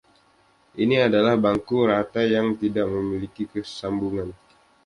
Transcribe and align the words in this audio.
Ini 0.83 0.95
adalah 1.07 1.33
bangku 1.45 1.79
rata 1.91 2.21
yang 2.35 2.47
tidak 2.61 2.87
memiliki 2.95 3.43
sambungan. 3.79 4.29